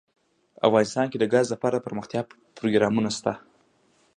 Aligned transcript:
افغانستان 0.67 1.05
کې 1.11 1.17
د 1.19 1.25
ګاز 1.33 1.47
لپاره 1.53 1.75
دپرمختیا 1.77 2.21
پروګرامونه 2.57 3.09
شته. 3.17 3.31